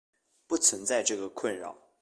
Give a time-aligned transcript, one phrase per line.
[0.47, 1.77] 不存在这个困扰。